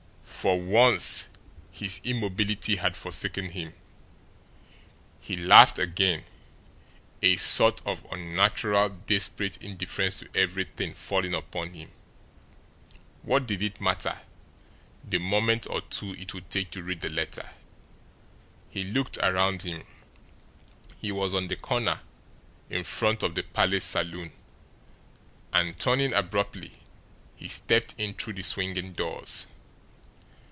For 0.25 0.59
once 0.59 1.29
his 1.71 2.01
immobility 2.03 2.77
had 2.77 2.97
forsaken 2.97 3.49
him. 3.49 3.73
He 5.19 5.35
laughed 5.35 5.77
again 5.77 6.23
a 7.21 7.35
sort 7.35 7.83
of 7.85 8.03
unnatural, 8.11 8.89
desperate 8.89 9.57
indifference 9.57 10.17
to 10.17 10.29
everything 10.33 10.95
falling 10.95 11.35
upon 11.35 11.73
him. 11.75 11.91
What 13.21 13.45
did 13.45 13.61
it 13.61 13.79
matter, 13.79 14.17
the 15.07 15.19
moment 15.19 15.67
or 15.69 15.81
two 15.81 16.15
it 16.15 16.33
would 16.33 16.49
take 16.49 16.71
to 16.71 16.81
read 16.81 17.01
the 17.01 17.09
letter? 17.09 17.47
He 18.71 18.83
looked 18.83 19.17
around 19.19 19.61
him. 19.61 19.85
He 20.99 21.11
was 21.11 21.35
on 21.35 21.49
the 21.49 21.55
corner 21.55 21.99
in 22.67 22.83
front 22.83 23.21
of 23.21 23.35
the 23.35 23.43
Palace 23.43 23.85
Saloon, 23.85 24.31
and, 25.53 25.79
turning 25.79 26.13
abruptly, 26.15 26.71
he 27.35 27.47
stepped 27.47 27.93
in 27.99 28.15
through 28.15 28.33
the 28.33 28.43
swinging 28.43 28.93
doors. 28.93 29.45